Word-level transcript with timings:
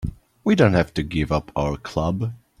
We 0.43 0.55
don't 0.55 0.73
have 0.73 0.95
to 0.95 1.03
give 1.03 1.31
up 1.31 1.51
our 1.55 1.77
club. 1.77 2.33